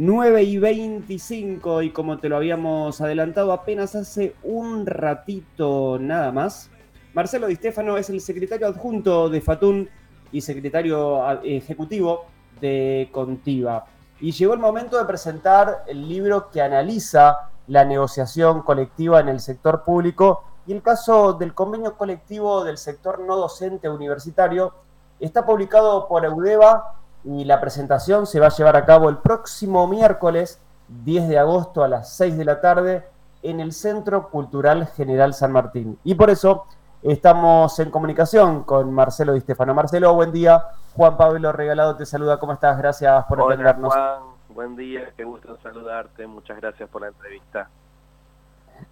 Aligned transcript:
9 0.00 0.44
y 0.44 0.58
25 0.58 1.82
y 1.82 1.90
como 1.90 2.18
te 2.18 2.28
lo 2.28 2.36
habíamos 2.36 3.00
adelantado 3.00 3.52
apenas 3.52 3.96
hace 3.96 4.36
un 4.44 4.86
ratito 4.86 5.98
nada 6.00 6.30
más, 6.30 6.70
Marcelo 7.14 7.48
Di 7.48 7.56
Stefano 7.56 7.96
es 7.96 8.08
el 8.08 8.20
secretario 8.20 8.68
adjunto 8.68 9.28
de 9.28 9.40
Fatun 9.40 9.90
y 10.30 10.40
secretario 10.40 11.42
ejecutivo 11.42 12.26
de 12.60 13.08
Contiva. 13.10 13.86
Y 14.20 14.30
llegó 14.30 14.54
el 14.54 14.60
momento 14.60 14.98
de 14.98 15.04
presentar 15.04 15.82
el 15.88 16.08
libro 16.08 16.48
que 16.52 16.62
analiza 16.62 17.50
la 17.66 17.84
negociación 17.84 18.62
colectiva 18.62 19.18
en 19.18 19.30
el 19.30 19.40
sector 19.40 19.82
público 19.82 20.44
y 20.68 20.74
el 20.74 20.82
caso 20.82 21.32
del 21.32 21.54
convenio 21.54 21.96
colectivo 21.96 22.62
del 22.62 22.78
sector 22.78 23.18
no 23.18 23.34
docente 23.34 23.88
universitario 23.88 24.74
está 25.18 25.44
publicado 25.44 26.06
por 26.06 26.24
Eudeva 26.24 27.00
y 27.24 27.44
la 27.44 27.60
presentación 27.60 28.26
se 28.26 28.40
va 28.40 28.46
a 28.46 28.50
llevar 28.50 28.76
a 28.76 28.84
cabo 28.84 29.08
el 29.08 29.18
próximo 29.18 29.86
miércoles 29.86 30.60
10 30.88 31.28
de 31.28 31.38
agosto 31.38 31.82
a 31.82 31.88
las 31.88 32.12
6 32.14 32.38
de 32.38 32.44
la 32.44 32.60
tarde 32.60 33.06
en 33.42 33.60
el 33.60 33.72
Centro 33.72 34.30
Cultural 34.30 34.86
General 34.88 35.34
San 35.34 35.52
Martín. 35.52 35.98
Y 36.04 36.14
por 36.14 36.30
eso 36.30 36.66
estamos 37.02 37.78
en 37.78 37.90
comunicación 37.90 38.64
con 38.64 38.92
Marcelo 38.92 39.32
Di 39.32 39.40
Stefano. 39.40 39.74
Marcelo, 39.74 40.14
buen 40.14 40.32
día. 40.32 40.64
Juan 40.94 41.16
Pablo 41.16 41.52
Regalado 41.52 41.96
te 41.96 42.06
saluda. 42.06 42.38
¿Cómo 42.38 42.52
estás? 42.52 42.78
Gracias 42.78 43.24
por 43.26 43.40
Hola, 43.40 43.54
atendernos. 43.54 43.92
Juan, 43.92 44.22
buen 44.48 44.76
día. 44.76 45.12
Qué 45.16 45.24
gusto 45.24 45.56
saludarte. 45.62 46.26
Muchas 46.26 46.56
gracias 46.56 46.88
por 46.88 47.02
la 47.02 47.08
entrevista. 47.08 47.68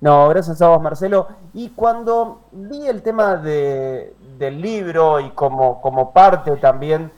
No, 0.00 0.28
gracias 0.28 0.60
a 0.60 0.68
vos, 0.68 0.82
Marcelo. 0.82 1.28
Y 1.54 1.70
cuando 1.70 2.40
vi 2.52 2.86
el 2.86 3.02
tema 3.02 3.36
de, 3.36 4.14
del 4.36 4.60
libro 4.60 5.20
y 5.20 5.30
como, 5.30 5.80
como 5.80 6.12
parte 6.12 6.56
también 6.56 7.10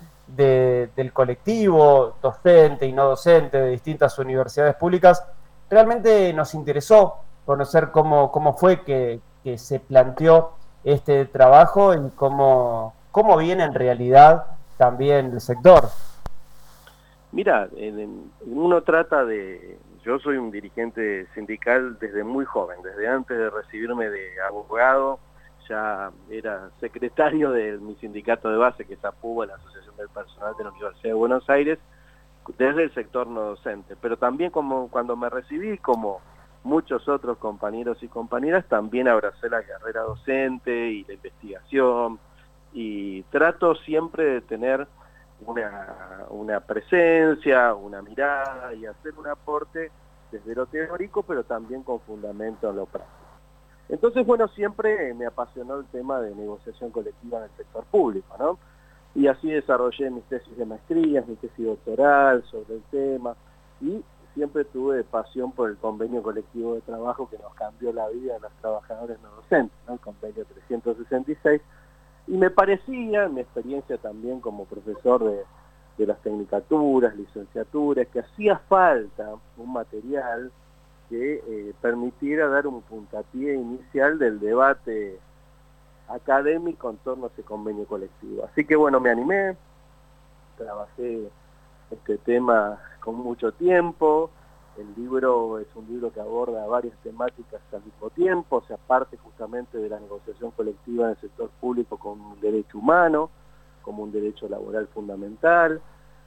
del 0.45 1.13
colectivo 1.13 2.17
docente 2.23 2.87
y 2.87 2.93
no 2.93 3.09
docente 3.09 3.59
de 3.59 3.71
distintas 3.71 4.19
universidades 4.19 4.77
públicas, 4.77 5.27
realmente 5.69 6.33
nos 6.33 6.55
interesó 6.55 7.17
conocer 7.45 7.91
cómo, 7.91 8.31
cómo 8.31 8.55
fue 8.55 8.83
que, 8.83 9.21
se 9.57 9.81
planteó 9.81 10.53
este 10.85 11.25
trabajo 11.25 11.95
y 11.95 12.11
cómo, 12.17 12.93
cómo 13.11 13.39
viene 13.39 13.65
en 13.65 13.73
realidad 13.73 14.45
también 14.77 15.33
el 15.33 15.41
sector. 15.41 15.89
Mira, 17.33 17.67
uno 18.43 18.83
trata 18.83 19.25
de... 19.25 19.79
Yo 20.05 20.19
soy 20.19 20.37
un 20.37 20.51
dirigente 20.51 21.27
sindical 21.35 21.99
desde 21.99 22.25
muy 22.25 22.45
joven, 22.45 22.83
desde 22.83 23.09
antes 23.09 23.39
de 23.39 23.49
recibirme 23.49 24.11
de 24.11 24.39
abogado, 24.47 25.19
ya 25.69 26.11
era 26.31 26.71
secretario 26.81 27.51
de 27.51 27.79
mi 27.79 27.95
sindicato 27.97 28.51
de 28.51 28.57
base, 28.57 28.85
que 28.85 28.95
es 28.95 29.05
APUBA, 29.05 29.47
la 29.47 29.55
Asociación 29.55 29.97
del 29.97 30.09
Personal 30.09 30.55
de 30.57 30.65
la 30.65 30.71
Universidad 30.71 31.11
de 31.11 31.15
Buenos 31.15 31.49
Aires, 31.51 31.79
desde 32.57 32.85
el 32.85 32.95
sector 32.95 33.27
no 33.27 33.43
docente. 33.43 33.97
Pero 34.01 34.17
también 34.17 34.51
como 34.51 34.89
cuando 34.89 35.17
me 35.17 35.29
recibí, 35.29 35.79
como 35.79 36.21
muchos 36.65 37.09
otros 37.09 37.39
compañeros 37.39 38.03
y 38.03 38.09
compañeras, 38.09 38.65
también 38.67 39.09
abracé 39.09 39.49
la 39.49 39.63
carrera 39.63 40.03
docente 40.03 40.91
y 40.91 41.05
la 41.05 41.15
investigación, 41.15 42.19
y 42.73 43.23
trato 43.25 43.75
siempre 43.77 44.25
de 44.25 44.41
tener 44.43 44.87
una, 45.47 46.27
una 46.31 46.61
presencia, 46.61 47.75
una 47.75 48.03
mirada 48.03 48.75
y 48.75 48.87
hacer 48.87 49.15
un 49.17 49.27
aporte 49.29 49.91
desde 50.31 50.55
lo 50.55 50.67
teórico, 50.67 51.23
pero 51.23 51.45
también 51.45 51.83
con 51.83 52.01
fundamento 52.01 52.71
en 52.71 52.77
lo 52.77 52.87
práctico. 52.87 53.18
Entonces, 53.89 54.27
bueno, 54.27 54.49
siempre 54.49 55.15
me 55.15 55.27
apasionó 55.27 55.77
el 55.77 55.87
tema 55.87 56.21
de 56.21 56.35
negociación 56.35 56.91
colectiva 56.91 57.39
en 57.39 57.45
el 57.45 57.51
sector 57.57 57.85
público, 57.85 58.37
¿no? 58.39 58.59
Y 59.15 59.27
así 59.27 59.51
desarrollé 59.51 60.11
mis 60.11 60.25
tesis 60.25 60.57
de 60.57 60.67
maestría, 60.67 61.25
mi 61.27 61.37
tesis 61.37 61.65
doctoral 61.65 62.45
sobre 62.51 62.77
el 62.77 62.83
tema, 62.91 63.35
y 63.81 64.05
siempre 64.35 64.65
tuve 64.67 65.03
pasión 65.05 65.53
por 65.53 65.71
el 65.71 65.77
convenio 65.79 66.23
colectivo 66.23 66.75
de 66.75 66.83
trabajo 66.83 67.29
que 67.29 67.39
nos 67.39 67.55
cambió 67.55 67.93
la 67.93 68.09
vida 68.09 68.35
de 68.35 68.41
los 68.41 68.53
trabajadores 68.61 69.19
no 69.23 69.31
docentes, 69.31 69.77
¿no? 69.87 69.95
el 69.95 70.01
convenio 70.01 70.45
366, 70.45 71.63
y 72.27 72.37
me 72.37 72.51
parecía, 72.51 73.25
en 73.25 73.35
mi 73.35 73.41
experiencia 73.41 73.97
también 73.97 74.41
como 74.41 74.67
profesor 74.67 75.25
de, 75.25 75.43
de 75.97 76.07
las 76.07 76.21
tecnicaturas, 76.21 77.17
licenciaturas, 77.17 78.07
que 78.09 78.21
hacía 78.21 78.59
falta 78.69 79.35
un 79.57 79.73
material 79.73 80.53
que 81.09 81.43
eh, 81.47 81.75
permitiera 81.81 82.49
dar 82.49 82.67
un 82.67 82.83
puntapié 82.83 83.55
inicial 83.55 84.19
del 84.19 84.41
debate 84.41 85.19
académico 86.09 86.91
en 86.91 86.97
torno 86.99 87.27
a 87.27 87.29
ese 87.29 87.43
convenio 87.43 87.85
colectivo. 87.87 88.45
Así 88.45 88.65
que 88.65 88.77
bueno, 88.77 89.01
me 89.01 89.11
animé, 89.11 89.57
trabajé 90.57 91.29
este 91.91 92.19
tema 92.19 92.79
con 93.01 93.17
mucho 93.17 93.53
tiempo, 93.53 94.31
el 94.79 94.95
libro 94.95 95.59
es 95.59 95.67
un 95.75 95.89
libro 95.89 96.13
que 96.13 96.21
aborda 96.21 96.67
varias 96.67 96.97
temáticas 97.03 97.61
al 97.73 97.83
mismo 97.83 98.11
tiempo, 98.11 98.57
o 98.57 98.63
sea, 98.63 98.77
parte 98.77 99.17
justamente 99.17 99.77
de 99.77 99.89
la 99.89 99.99
negociación 99.99 100.53
colectiva 100.53 101.07
en 101.07 101.11
el 101.11 101.21
sector 101.21 101.51
público 101.61 101.97
como 101.99 102.35
un 102.35 102.41
derecho 102.41 102.79
humano, 102.79 103.31
como 103.83 104.05
un 104.05 104.13
derecho 104.13 104.49
laboral 104.49 104.87
fundamental, 104.89 105.81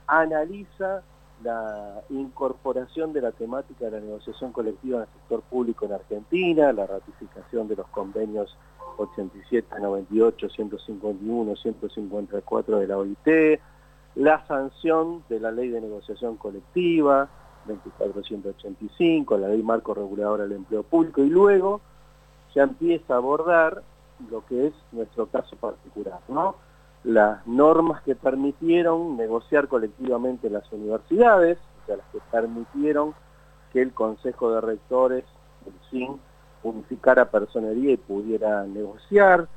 analiza 0.05 1.01
la 1.43 2.01
incorporación 2.09 3.13
de 3.13 3.21
la 3.21 3.31
temática 3.31 3.85
de 3.85 3.91
la 3.91 3.99
negociación 3.99 4.51
colectiva 4.51 4.97
en 4.97 5.03
el 5.03 5.09
sector 5.09 5.41
público 5.41 5.85
en 5.85 5.93
Argentina, 5.93 6.71
la 6.71 6.85
ratificación 6.85 7.67
de 7.67 7.75
los 7.75 7.87
convenios 7.87 8.55
87, 8.97 9.67
98, 9.79 10.49
151, 10.49 11.55
154 11.55 12.79
de 12.79 12.87
la 12.87 12.97
OIT, 12.97 13.59
la 14.15 14.45
sanción 14.45 15.23
de 15.29 15.39
la 15.39 15.51
ley 15.51 15.69
de 15.69 15.81
negociación 15.81 16.37
colectiva, 16.37 17.29
2485, 17.65 19.37
la 19.37 19.47
ley 19.49 19.63
marco 19.63 19.93
reguladora 19.93 20.43
del 20.43 20.53
empleo 20.53 20.83
público, 20.83 21.21
y 21.23 21.29
luego 21.29 21.81
ya 22.53 22.63
empieza 22.63 23.13
a 23.13 23.17
abordar 23.17 23.83
lo 24.29 24.45
que 24.45 24.67
es 24.67 24.73
nuestro 24.91 25.27
caso 25.27 25.55
particular, 25.55 26.19
¿no? 26.27 26.55
Las 27.03 27.45
normas 27.47 28.01
que 28.03 28.15
permitieron 28.15 29.17
negociar 29.17 29.67
colectivamente 29.67 30.49
las 30.49 30.71
universidades, 30.71 31.57
o 31.83 31.85
sea, 31.87 31.97
las 31.97 32.05
que 32.11 32.19
permitieron 32.31 33.13
que 33.73 33.81
el 33.81 33.93
Consejo 33.93 34.51
de 34.51 34.61
Rectores, 34.61 35.25
el 35.65 35.73
SIN, 35.89 36.19
unificara 36.63 37.31
personería 37.31 37.91
y 37.91 37.97
pudiera 37.97 38.63
negociar, 38.65 39.47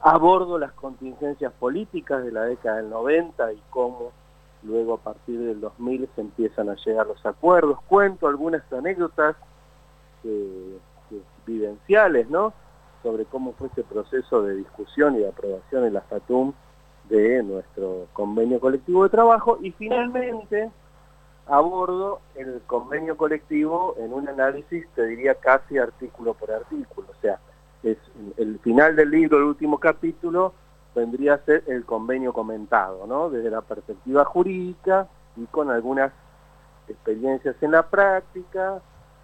abordo 0.00 0.58
las 0.58 0.72
contingencias 0.72 1.52
políticas 1.54 2.22
de 2.22 2.32
la 2.32 2.42
década 2.42 2.76
del 2.76 2.90
90 2.90 3.52
y 3.54 3.62
cómo 3.70 4.12
luego 4.62 4.94
a 4.94 4.98
partir 4.98 5.40
del 5.40 5.60
2000 5.60 6.08
se 6.14 6.20
empiezan 6.20 6.68
a 6.68 6.74
llegar 6.74 7.06
los 7.06 7.24
acuerdos, 7.24 7.78
cuento 7.88 8.26
algunas 8.26 8.62
anécdotas 8.72 9.36
vivenciales, 11.46 12.28
¿no?, 12.28 12.52
sobre 13.02 13.26
cómo 13.26 13.52
fue 13.52 13.68
este 13.68 13.84
proceso 13.84 14.42
de 14.42 14.56
discusión 14.56 15.16
y 15.16 15.18
de 15.18 15.28
aprobación 15.28 15.84
en 15.84 15.92
la 15.92 16.00
FATUM 16.00 16.54
de 17.08 17.42
nuestro 17.42 18.06
convenio 18.12 18.60
colectivo 18.60 19.04
de 19.04 19.10
trabajo 19.10 19.58
y 19.60 19.70
finalmente 19.72 20.70
abordo 21.46 22.20
el 22.34 22.62
convenio 22.66 23.16
colectivo 23.16 23.94
en 23.98 24.12
un 24.12 24.28
análisis, 24.28 24.86
te 24.94 25.06
diría 25.06 25.34
casi 25.34 25.76
artículo 25.78 26.34
por 26.34 26.50
artículo, 26.50 27.08
o 27.10 27.20
sea, 27.20 27.38
es 27.82 27.98
el 28.38 28.58
final 28.60 28.96
del 28.96 29.10
libro, 29.10 29.38
el 29.38 29.44
último 29.44 29.78
capítulo, 29.78 30.54
vendría 30.94 31.34
a 31.34 31.38
ser 31.38 31.64
el 31.66 31.84
convenio 31.84 32.32
comentado, 32.32 33.06
¿no? 33.06 33.28
Desde 33.28 33.50
la 33.50 33.60
perspectiva 33.60 34.24
jurídica 34.24 35.06
y 35.36 35.44
con 35.46 35.70
algunas 35.70 36.12
experiencias 36.88 37.56
en 37.60 37.72
la 37.72 37.82
práctica 37.82 38.80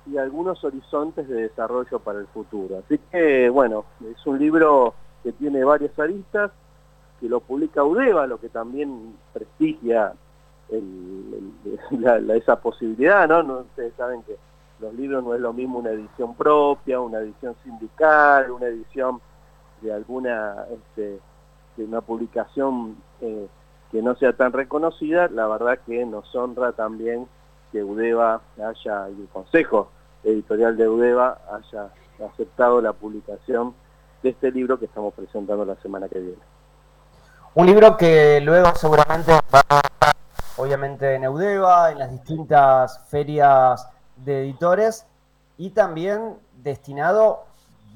y 0.07 0.19
algunos 0.19 0.63
horizontes 0.65 1.29
de 1.29 1.43
desarrollo 1.43 2.01
para 2.01 2.19
el 2.19 2.27
futuro. 2.29 2.79
Así 2.85 2.99
que, 3.11 3.49
bueno, 3.49 3.85
es 4.11 4.27
un 4.27 4.39
libro 4.39 4.95
que 5.23 5.33
tiene 5.33 5.65
varias 5.65 5.97
aristas, 5.99 6.51
que 7.21 7.29
lo 7.29 7.41
publica 7.41 7.85
Udeva, 7.85 8.27
lo 8.27 8.41
que 8.41 8.49
también 8.49 9.15
prestigia 9.33 10.15
esa 12.35 12.61
posibilidad, 12.61 13.29
¿no? 13.29 13.43
¿no? 13.43 13.59
Ustedes 13.59 13.93
saben 13.97 14.23
que 14.23 14.37
los 14.81 14.95
libros 14.95 15.23
no 15.23 15.35
es 15.35 15.41
lo 15.41 15.53
mismo 15.53 15.79
una 15.79 15.91
edición 15.91 16.35
propia, 16.35 17.01
una 17.01 17.19
edición 17.19 17.55
sindical, 17.63 18.51
una 18.51 18.67
edición 18.67 19.21
de 19.83 19.93
alguna, 19.93 20.65
este, 20.73 21.19
de 21.77 21.85
una 21.85 22.01
publicación 22.01 22.97
eh, 23.21 23.47
que 23.91 24.03
no 24.03 24.15
sea 24.15 24.33
tan 24.33 24.53
reconocida, 24.53 25.29
la 25.29 25.49
verdad 25.49 25.81
que 25.85 26.05
nos 26.07 26.35
honra 26.35 26.73
también 26.73 27.27
que 27.73 27.83
Udeva 27.83 28.41
haya, 28.57 29.11
y 29.11 29.21
el 29.21 29.29
Consejo 29.29 29.91
Editorial 30.25 30.77
de 30.77 30.89
Udeva 30.89 31.39
haya 31.51 31.91
aceptado 32.27 32.81
la 32.81 32.93
publicación 32.93 33.75
de 34.23 34.31
este 34.31 34.51
libro 34.51 34.79
que 34.79 34.85
estamos 34.85 35.15
presentando 35.15 35.65
la 35.65 35.77
semana 35.77 36.09
que 36.09 36.19
viene. 36.19 36.50
Un 37.53 37.67
libro 37.67 37.97
que 37.97 38.41
luego 38.41 38.73
seguramente 38.77 39.33
va 39.33 39.41
a 39.69 39.81
estar 39.81 40.13
obviamente 40.57 41.17
en 41.17 41.25
Eudeva, 41.25 41.91
en 41.91 41.99
las 41.99 42.13
distintas 42.13 43.01
ferias 43.09 43.89
de 44.15 44.43
editores 44.43 45.05
y 45.59 45.71
también 45.71 46.39
destinado 46.63 47.47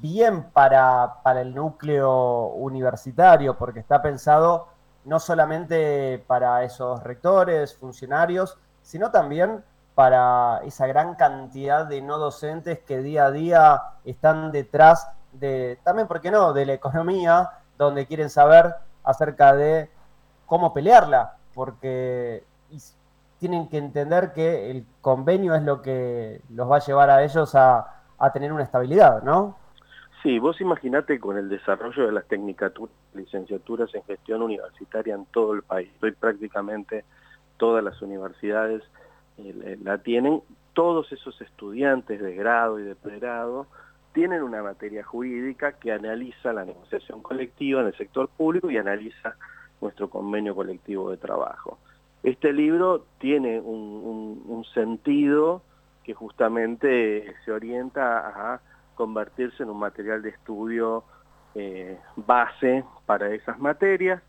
bien 0.01 0.43
para, 0.51 1.21
para 1.23 1.39
el 1.39 1.55
núcleo 1.55 2.47
universitario, 2.47 3.57
porque 3.57 3.79
está 3.79 4.01
pensado 4.01 4.67
no 5.05 5.21
solamente 5.21 6.21
para 6.27 6.63
esos 6.65 7.01
rectores, 7.01 7.77
funcionarios, 7.77 8.57
sino 8.81 9.09
también 9.09 9.63
para 9.93 10.59
esa 10.65 10.85
gran 10.85 11.15
cantidad 11.15 11.85
de 11.85 12.01
no 12.01 12.17
docentes 12.17 12.79
que 12.79 12.97
día 12.97 13.27
a 13.27 13.31
día 13.31 13.81
están 14.03 14.51
detrás 14.51 15.07
de, 15.31 15.79
también, 15.85 16.09
¿por 16.09 16.19
qué 16.19 16.29
no?, 16.29 16.51
de 16.51 16.65
la 16.65 16.73
economía, 16.73 17.51
donde 17.77 18.05
quieren 18.05 18.29
saber 18.29 18.75
acerca 19.05 19.55
de 19.55 19.89
cómo 20.45 20.73
pelearla, 20.73 21.37
porque 21.53 22.43
tienen 23.39 23.69
que 23.69 23.77
entender 23.77 24.33
que 24.33 24.71
el 24.71 24.85
convenio 25.01 25.55
es 25.55 25.63
lo 25.63 25.81
que 25.81 26.41
los 26.49 26.69
va 26.69 26.77
a 26.77 26.85
llevar 26.85 27.09
a 27.09 27.23
ellos 27.23 27.53
a, 27.55 27.91
tener 28.33 28.51
una 28.51 28.63
estabilidad, 28.63 29.21
¿no? 29.23 29.57
Sí, 30.23 30.39
vos 30.39 30.59
imaginate 30.59 31.19
con 31.19 31.37
el 31.37 31.47
desarrollo 31.47 32.07
de 32.07 32.11
las 32.11 32.25
licenciaturas 33.13 33.93
en 33.93 34.03
gestión 34.03 34.41
universitaria 34.41 35.13
en 35.13 35.25
todo 35.27 35.53
el 35.53 35.61
país. 35.61 35.91
Hoy 36.01 36.13
prácticamente 36.13 37.05
todas 37.57 37.83
las 37.83 38.01
universidades 38.01 38.81
eh, 39.37 39.77
la 39.83 39.99
tienen. 39.99 40.41
Todos 40.73 41.11
esos 41.11 41.39
estudiantes 41.41 42.19
de 42.19 42.33
grado 42.33 42.79
y 42.79 42.83
de 42.83 42.95
pregrado 42.95 43.67
tienen 44.15 44.43
una 44.43 44.63
materia 44.63 45.03
jurídica 45.03 45.73
que 45.73 45.91
analiza 45.91 46.53
la 46.53 46.63
negociación 46.63 47.21
colectiva 47.21 47.81
en 47.81 47.87
el 47.87 47.97
sector 47.97 48.29
público 48.29 48.71
y 48.71 48.77
analiza 48.77 49.35
nuestro 49.81 50.09
convenio 50.09 50.55
colectivo 50.55 51.11
de 51.11 51.17
trabajo. 51.17 51.77
Este 52.23 52.53
libro 52.53 53.05
tiene 53.19 53.59
un, 53.59 54.65
sentido 54.73 55.61
que 56.03 56.13
justamente 56.13 57.33
se 57.43 57.51
orienta 57.51 58.53
a 58.53 58.61
convertirse 58.95 59.63
en 59.63 59.69
un 59.69 59.79
material 59.79 60.21
de 60.21 60.29
estudio 60.29 61.03
eh, 61.53 61.97
base 62.15 62.83
para 63.05 63.33
esas 63.33 63.59
materias 63.59 64.21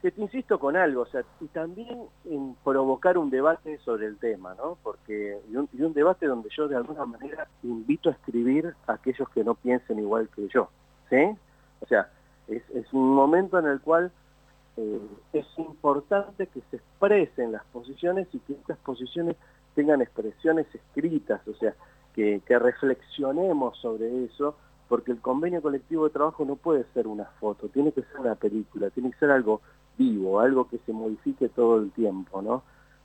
que 0.00 0.12
te 0.12 0.20
insisto 0.20 0.58
con 0.58 0.76
algo, 0.76 1.02
o 1.02 1.06
sea, 1.06 1.24
y 1.40 1.46
también 1.48 2.04
en 2.24 2.54
provocar 2.64 3.18
un 3.18 3.30
debate 3.30 3.78
sobre 3.78 4.06
el 4.06 4.16
tema, 4.18 4.54
¿no? 4.54 4.78
Porque, 4.82 5.38
y 5.50 5.56
un, 5.56 5.92
debate 5.92 6.26
donde 6.26 6.48
yo 6.56 6.68
de 6.68 6.76
alguna 6.76 7.04
manera 7.04 7.48
invito 7.64 8.08
a 8.08 8.12
escribir 8.12 8.74
a 8.86 8.92
aquellos 8.92 9.28
que 9.30 9.42
no 9.42 9.54
piensen 9.54 9.98
igual 9.98 10.28
que 10.34 10.46
yo, 10.48 10.68
¿sí? 11.10 11.36
O 11.80 11.86
sea, 11.86 12.10
es, 12.46 12.62
un 12.92 13.14
momento 13.14 13.58
en 13.58 13.66
el 13.66 13.80
cual 13.80 14.12
eh, 14.76 15.00
es 15.32 15.46
importante 15.58 16.46
que 16.46 16.60
se 16.70 16.76
expresen 16.76 17.52
las 17.52 17.64
posiciones 17.66 18.28
y 18.32 18.38
que 18.38 18.52
estas 18.52 18.78
posiciones 18.78 19.36
tengan 19.74 20.00
expresiones 20.00 20.66
escritas, 20.72 21.46
o 21.48 21.54
sea, 21.54 21.74
que, 22.14 22.40
que 22.46 22.58
reflexionemos 22.58 23.76
sobre 23.78 24.24
eso, 24.24 24.56
porque 24.88 25.10
el 25.10 25.20
convenio 25.20 25.60
colectivo 25.60 26.04
de 26.04 26.10
trabajo 26.10 26.44
no 26.44 26.54
puede 26.54 26.84
ser 26.94 27.08
una 27.08 27.26
foto, 27.40 27.68
tiene 27.68 27.92
que 27.92 28.02
ser 28.02 28.20
una 28.20 28.36
película, 28.36 28.90
tiene 28.90 29.10
que 29.10 29.18
ser 29.18 29.30
algo 29.30 29.60
vivo, 29.98 30.40
algo 30.40 30.68
que 30.68 30.78
se 30.86 30.92
modifique 30.92 31.48
todo 31.48 31.78
el 31.78 31.90
tiempo, 31.90 32.40
¿no? 32.40 32.62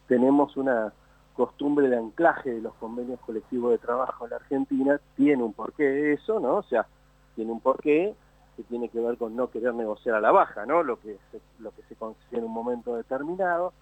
Tenemos 0.08 0.56
una 0.56 0.94
costumbre 1.36 1.90
de 1.90 1.98
anclaje 1.98 2.52
de 2.52 2.62
los 2.62 2.74
convenios 2.76 3.20
colectivos 3.22 3.72
de 3.72 3.80
trabajo 3.80 4.26
en 4.26 4.32
la 4.32 4.36
Argentina, 4.38 5.02
tiene 5.16 5.44
un 5.44 5.54
porqué 5.54 6.14
eso, 6.14 6.40
¿no? 6.40 6.58
O 6.58 6.64
sea, 6.64 6.86
tiene 7.36 7.52
un 7.52 7.60
porqué 7.60 8.14
que 8.56 8.64
tiene 8.64 8.90
que 8.90 9.00
ver 9.00 9.18
con 9.18 9.36
no 9.36 9.50
querer 9.50 9.74
negociar 9.74 10.16
a 10.16 10.22
la 10.22 10.32
baja, 10.32 10.66
¿no? 10.66 10.84
Lo 10.84 11.00
que 11.00 11.18
se, 11.32 11.42
lo 11.60 11.72
que 11.72 11.82
se 11.84 11.96
consigue 11.96 12.38
en 12.38 12.44
un 12.44 12.52
momento 12.52 12.96
determinado, 12.96 13.74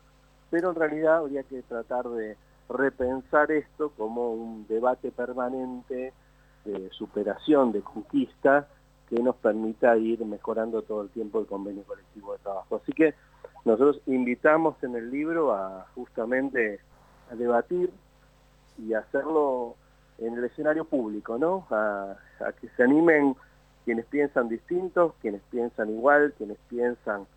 pero 0.50 0.70
en 0.70 0.76
realidad 0.76 1.18
habría 1.18 1.44
que 1.44 1.62
tratar 1.64 2.08
de 2.10 2.38
repensar 2.70 3.52
esto 3.52 3.92
como 3.98 4.34
un 4.34 4.66
debate 4.68 5.12
permanente 5.12 6.14
de 6.64 6.90
superación, 6.92 7.74
de 7.74 7.82
conquista, 7.82 8.68
que 9.12 9.22
nos 9.22 9.36
permita 9.36 9.98
ir 9.98 10.24
mejorando 10.24 10.84
todo 10.84 11.02
el 11.02 11.10
tiempo 11.10 11.42
el 11.42 11.46
convenio 11.46 11.84
colectivo 11.84 12.32
de 12.32 12.40
trabajo. 12.40 12.78
Así 12.78 12.94
que 12.94 13.14
nosotros 13.66 14.02
invitamos 14.06 14.82
en 14.84 14.96
el 14.96 15.12
libro 15.12 15.54
a 15.54 15.86
justamente 15.96 16.80
a 17.30 17.36
debatir 17.36 17.92
y 18.78 18.94
hacerlo 18.94 19.76
en 20.18 20.38
el 20.38 20.46
escenario 20.46 20.86
público, 20.86 21.38
¿no? 21.38 21.68
A, 21.72 22.16
que 22.62 22.70
se 22.70 22.84
animen 22.84 23.36
quienes 23.84 24.06
piensan 24.06 24.48
distintos, 24.48 25.14
quienes 25.22 25.42
piensan 25.52 25.90
igual, 25.90 26.34
quienes 26.38 26.58
piensan 26.70 27.28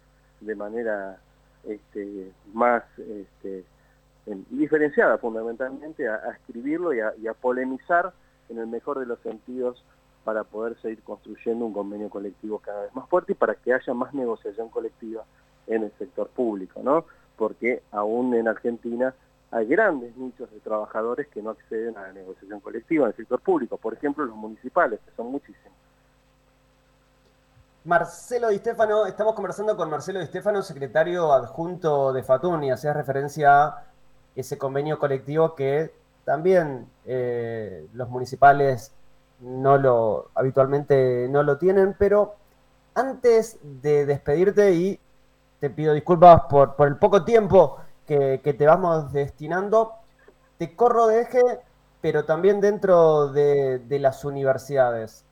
de 0.43 0.55
manera 0.55 1.19
este, 1.65 2.31
más 2.53 2.85
este, 2.99 3.65
diferenciada 4.51 5.19
fundamentalmente, 5.19 6.09
a, 6.09 6.31
escribirlo 6.39 6.95
y 6.95 7.01
a 7.01 7.35
polemizar 7.35 8.13
en 8.49 8.59
el 8.59 8.69
mejor 8.69 9.01
de 9.01 9.07
los 9.07 9.19
sentidos 9.21 9.85
para 10.25 10.45
poder 10.45 10.81
seguir 10.81 11.03
construyendo 11.03 11.67
un 11.67 11.73
convenio 11.73 12.09
colectivo 12.09 12.59
cada 12.59 12.83
vez 12.83 12.95
más 12.95 13.09
fuerte 13.09 13.33
y 13.33 13.35
para 13.35 13.55
que 13.55 13.73
haya 13.73 13.95
más 13.95 14.15
negociación 14.15 14.69
colectiva 14.71 15.25
en 15.67 15.85
el 15.85 15.93
sector 15.99 16.29
público, 16.29 16.81
¿no? 16.83 17.05
Porque 17.37 17.83
aún 17.93 18.35
en 18.35 18.49
Argentina 18.49 19.15
hay 19.51 19.67
grandes 19.67 20.17
nichos 20.17 20.51
de 20.51 20.59
trabajadores 20.61 21.29
que 21.29 21.43
no 21.43 21.51
acceden 21.51 21.97
a 21.97 22.03
la 22.03 22.13
negociación 22.13 22.61
colectiva 22.61 23.05
en 23.05 23.11
el 23.11 23.17
sector 23.17 23.41
público, 23.41 23.77
por 23.77 23.95
ejemplo 23.95 24.25
los 24.25 24.37
municipales, 24.37 24.99
que 25.05 25.13
son 25.17 25.31
muchísimos. 25.31 25.73
Marcelo 27.85 28.49
Di 28.49 28.59
Stefano, 28.59 29.05
estamos 29.05 29.35
conversando 29.35 29.77
con 29.77 29.91
Marcelo 29.91 30.19
Di 30.21 30.27
Stefano, 30.27 30.63
secretario 30.63 31.33
adjunto 31.33 32.15
de 32.15 32.23
Fatun, 32.23 32.65
y 32.65 32.71
hacía 32.71 32.95
referencia 32.95 33.67
a 33.67 33.85
ese 34.35 34.57
convenio 34.57 34.99
colectivo 34.99 35.55
que 35.55 35.93
también 36.25 36.87
eh, 37.05 37.87
los 37.93 38.09
municipales 38.09 38.95
no 39.41 39.79
lo, 39.79 40.31
habitualmente 40.35 41.29
no 41.31 41.43
lo 41.43 41.59
tienen, 41.59 41.95
pero 41.99 42.35
antes 42.95 43.59
de 43.63 44.07
despedirte 44.07 44.73
y 44.73 45.01
te 45.61 45.71
pido 45.71 45.95
disculpas 45.95 46.43
por, 46.43 46.75
el 46.81 46.97
poco 46.97 47.25
tiempo 47.25 47.79
que, 48.07 48.39
te 48.39 48.67
vamos 48.67 49.13
destinando, 49.13 49.93
te 50.59 50.77
corro 50.77 51.07
de 51.07 51.23
eje, 51.23 51.43
pero 52.01 52.25
también 52.25 52.61
dentro 52.61 53.29
de, 53.29 53.83
las 54.01 54.25
universidades. 54.25 55.25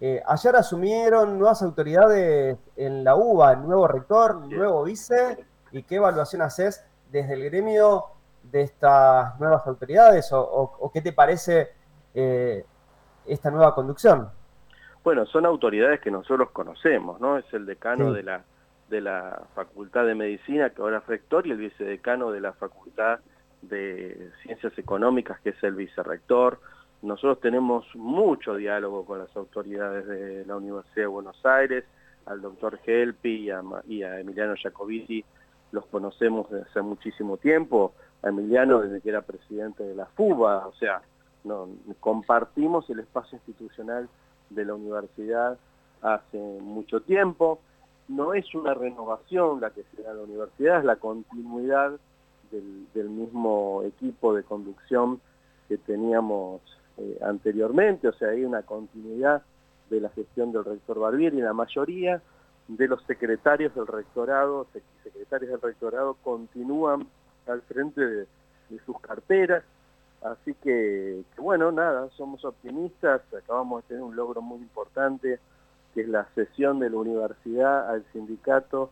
Eh, 0.00 0.22
ayer 0.26 0.54
asumieron 0.56 1.38
nuevas 1.38 1.62
autoridades 1.62 2.56
en 2.76 3.04
la 3.04 3.16
UBA, 3.16 3.56
nuevo 3.56 3.88
rector, 3.88 4.36
nuevo 4.46 4.84
vice, 4.84 5.44
y 5.72 5.82
qué 5.82 5.96
evaluación 5.96 6.42
haces 6.42 6.84
desde 7.10 7.34
el 7.34 7.44
gremio 7.44 8.04
de 8.42 8.62
estas 8.62 9.38
nuevas 9.38 9.66
autoridades 9.66 10.28
o, 10.32 10.90
qué 10.92 11.00
te 11.00 11.12
parece 11.12 11.68
eh, 12.14 12.64
esta 13.28 13.50
nueva 13.50 13.74
conducción? 13.74 14.28
Bueno, 15.04 15.26
son 15.26 15.46
autoridades 15.46 16.00
que 16.00 16.10
nosotros 16.10 16.50
conocemos, 16.50 17.20
¿no? 17.20 17.38
Es 17.38 17.46
el 17.54 17.66
decano 17.66 18.12
de, 18.12 18.22
la, 18.22 18.42
de 18.90 19.00
la 19.00 19.42
Facultad 19.54 20.04
de 20.04 20.14
Medicina, 20.14 20.70
que 20.70 20.82
ahora 20.82 20.98
es 20.98 21.06
rector, 21.06 21.46
y 21.46 21.52
el 21.52 21.58
vicedecano 21.58 22.30
de 22.30 22.40
la 22.40 22.52
Facultad 22.52 23.20
de 23.62 24.30
Ciencias 24.42 24.76
Económicas, 24.78 25.40
que 25.40 25.50
es 25.50 25.62
el 25.62 25.74
vicerrector. 25.74 26.60
Nosotros 27.02 27.40
tenemos 27.40 27.86
mucho 27.94 28.56
diálogo 28.56 29.04
con 29.06 29.20
las 29.20 29.34
autoridades 29.36 30.06
de 30.06 30.44
la 30.44 30.56
Universidad 30.56 31.04
de 31.04 31.06
Buenos 31.06 31.46
Aires, 31.46 31.84
al 32.26 32.42
doctor 32.42 32.78
Helpi 32.84 33.50
y 33.86 34.02
a, 34.02 34.20
Emiliano 34.20 34.54
Jacobiti 34.60 35.24
los 35.72 35.86
conocemos 35.86 36.50
desde 36.50 36.68
hace 36.68 36.82
muchísimo 36.82 37.36
tiempo, 37.36 37.92
a 38.22 38.28
Emiliano 38.28 38.80
desde 38.80 39.00
que 39.00 39.10
era 39.10 39.22
presidente 39.22 39.82
de 39.84 39.94
la 39.94 40.06
FUBA, 40.06 40.66
o 40.66 40.72
sea, 40.74 41.02
compartimos 42.00 42.88
el 42.90 43.00
espacio 43.00 43.36
institucional 43.38 44.08
de 44.50 44.64
la 44.64 44.74
universidad 44.74 45.58
hace 46.02 46.38
mucho 46.60 47.00
tiempo. 47.00 47.60
No 48.08 48.34
es 48.34 48.54
una 48.54 48.74
renovación 48.74 49.60
la 49.60 49.70
que 49.70 49.84
se 49.94 50.02
da 50.02 50.12
en 50.12 50.16
la 50.18 50.22
universidad, 50.22 50.78
es 50.78 50.84
la 50.84 50.96
continuidad 50.96 51.92
del, 52.50 53.08
mismo 53.10 53.82
equipo 53.84 54.34
de 54.34 54.42
conducción 54.42 55.20
que 55.68 55.76
teníamos 55.76 56.62
eh, 56.96 57.18
anteriormente, 57.22 58.08
o 58.08 58.12
sea, 58.12 58.28
hay 58.28 58.44
una 58.44 58.62
continuidad 58.62 59.42
de 59.90 60.00
la 60.00 60.08
gestión 60.10 60.52
del 60.52 60.64
rector 60.64 60.98
Barbieri, 60.98 61.40
la 61.40 61.52
mayoría 61.52 62.22
de 62.68 62.88
los 62.88 63.02
secretarios 63.04 63.74
del 63.74 63.86
rectorado, 63.86 64.66
secretarios 65.02 65.50
del 65.50 65.60
rectorado 65.60 66.14
continúan 66.22 67.06
al 67.46 67.62
frente 67.62 68.00
de 68.00 68.26
sus 68.86 68.98
carteras, 69.00 69.64
Así 70.22 70.54
que, 70.54 71.22
bueno, 71.36 71.70
nada, 71.70 72.08
somos 72.16 72.44
optimistas, 72.44 73.22
acabamos 73.32 73.82
de 73.82 73.88
tener 73.88 74.02
un 74.02 74.16
logro 74.16 74.42
muy 74.42 74.58
importante, 74.58 75.38
que 75.94 76.00
es 76.00 76.08
la 76.08 76.24
cesión 76.34 76.80
de 76.80 76.90
la 76.90 76.96
universidad 76.96 77.88
al 77.88 78.04
sindicato 78.12 78.90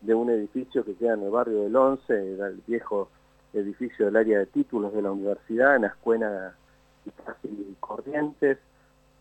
de 0.00 0.14
un 0.14 0.30
edificio 0.30 0.84
que 0.84 0.94
queda 0.94 1.14
en 1.14 1.22
el 1.22 1.30
barrio 1.30 1.62
del 1.62 1.76
Once, 1.76 2.34
era 2.34 2.48
el 2.48 2.60
viejo 2.66 3.08
edificio 3.52 4.06
del 4.06 4.16
área 4.16 4.38
de 4.40 4.46
títulos 4.46 4.92
de 4.92 5.02
la 5.02 5.12
universidad, 5.12 5.76
en 5.76 5.84
Ascuena 5.84 6.56
y 7.44 7.74
Corrientes, 7.80 8.58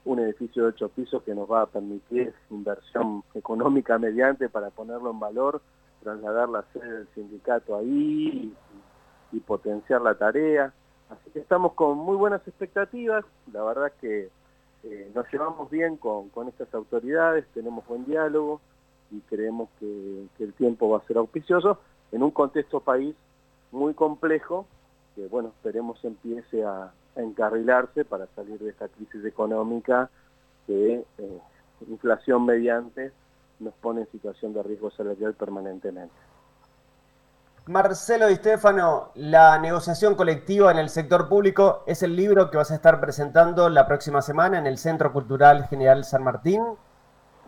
un 0.06 0.20
edificio 0.20 0.64
de 0.64 0.70
ocho 0.70 0.90
pisos 0.90 1.24
que 1.24 1.34
nos 1.34 1.50
va 1.50 1.62
a 1.62 1.66
permitir 1.68 2.34
inversión 2.50 3.24
económica 3.34 3.98
mediante 3.98 4.50
para 4.50 4.70
ponerlo 4.70 5.12
en 5.12 5.20
valor, 5.20 5.62
trasladar 6.02 6.50
la 6.50 6.66
sede 6.74 6.92
del 6.92 7.08
sindicato 7.16 7.78
ahí 7.78 8.54
y 9.32 9.40
potenciar 9.40 10.02
la 10.02 10.16
tarea. 10.16 10.74
Así 11.10 11.30
que 11.32 11.40
estamos 11.40 11.74
con 11.74 11.98
muy 11.98 12.16
buenas 12.16 12.48
expectativas, 12.48 13.26
la 13.52 13.64
verdad 13.64 13.92
que 14.02 14.30
eh, 14.84 15.12
nos 15.14 15.32
llevamos 15.32 15.70
bien 15.70 15.98
con, 15.98 16.30
estas 16.48 16.74
autoridades, 16.74 17.46
tenemos 17.54 17.86
buen 17.88 18.06
diálogo 18.06 18.60
y 19.12 19.20
creemos 19.22 19.70
que, 19.80 20.26
el 20.40 20.54
tiempo 20.54 20.90
va 20.90 20.98
a 20.98 21.08
ser 21.08 21.18
auspicioso 21.18 21.80
en 22.12 22.24
un 22.24 22.32
contexto 22.32 22.80
país 22.80 23.16
muy 23.72 23.94
complejo 23.94 24.66
que 25.16 25.28
bueno, 25.28 25.50
esperemos 25.50 26.04
empiece 26.04 26.64
a, 26.64 26.92
encarrilarse 27.16 28.06
para 28.06 28.26
salir 28.36 28.58
de 28.58 28.72
esta 28.72 28.88
crisis 28.88 29.24
económica 29.24 30.10
que 30.66 31.06
eh, 31.20 31.40
inflación 31.88 32.44
mediante 32.44 33.12
nos 33.60 33.76
pone 33.76 34.02
en 34.02 34.12
situación 34.12 34.52
de 34.54 34.64
riesgo 34.64 34.90
salarial 34.90 35.36
permanentemente. 35.36 36.16
Marcelo 37.66 38.28
Di 38.28 38.36
Stefano, 38.36 39.12
La 39.16 39.58
negociación 39.58 40.16
colectiva 40.16 40.70
en 40.70 40.80
el 40.80 40.90
sector 40.90 41.30
público 41.30 41.84
es 41.88 42.04
el 42.04 42.14
libro 42.14 42.52
que 42.52 42.58
vas 42.58 42.72
a 42.72 42.76
estar 42.76 43.00
presentando 43.00 43.70
la 43.70 43.88
próxima 43.88 44.22
semana 44.22 44.58
en 44.58 44.68
el 44.68 44.78
Centro 44.78 45.14
Cultural 45.14 45.66
General 45.70 46.04
San 46.04 46.24
Martín, 46.24 46.62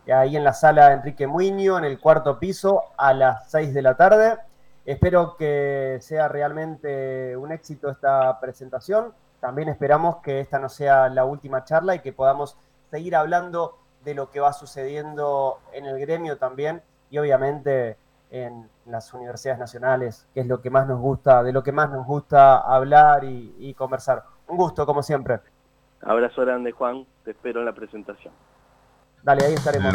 ahí 0.07 0.37
en 0.37 0.45
la 0.45 0.53
sala 0.53 0.93
Enrique 0.93 1.27
Muño, 1.27 1.77
en 1.77 1.83
el 1.83 1.99
cuarto 1.99 2.39
piso, 2.39 2.83
a 2.95 3.13
las 3.13 3.51
6 3.51 3.73
de 3.73 3.81
la 3.81 3.97
tarde. 3.97 4.37
Espero 4.85 5.35
que 5.35 5.97
sea 5.99 6.29
realmente 6.29 7.35
un 7.35 7.51
éxito 7.51 7.89
esta 7.89 8.39
presentación. 8.39 9.13
También 9.41 9.67
esperamos 9.67 10.17
que 10.23 10.39
esta 10.39 10.59
no 10.59 10.69
sea 10.69 11.09
la 11.09 11.25
última 11.25 11.65
charla 11.65 11.93
y 11.93 11.99
que 11.99 12.13
podamos 12.13 12.55
seguir 12.89 13.17
hablando 13.17 13.79
de 14.05 14.13
lo 14.13 14.31
que 14.31 14.39
va 14.39 14.53
sucediendo 14.53 15.59
en 15.73 15.85
el 15.85 15.99
gremio 15.99 16.37
también 16.37 16.81
y 17.09 17.17
obviamente 17.17 17.97
en 18.43 18.69
las 18.85 19.13
universidades 19.13 19.59
nacionales, 19.59 20.27
que 20.33 20.41
es 20.41 20.47
lo 20.47 20.61
que 20.61 20.69
más 20.69 20.87
nos 20.87 20.99
gusta, 20.99 21.41
de 21.41 21.53
lo 21.53 21.63
que 21.63 21.71
más 21.71 21.89
nos 21.89 22.05
gusta 22.05 22.57
hablar 22.57 23.23
y, 23.23 23.73
conversar. 23.75 24.23
Un 24.47 24.57
gusto, 24.57 24.85
como 24.85 25.01
siempre. 25.01 25.39
Abrazo 26.01 26.41
grande, 26.41 26.71
Juan. 26.71 27.05
Te 27.23 27.31
espero 27.31 27.61
en 27.61 27.65
la 27.65 27.73
presentación. 27.73 28.33
Dale, 29.23 29.45
ahí 29.45 29.53
estaremos. 29.53 29.93